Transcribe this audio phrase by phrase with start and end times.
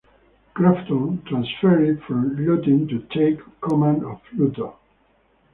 [0.55, 4.79] Crofton transferred from "Lutin" to take command of "Pluto".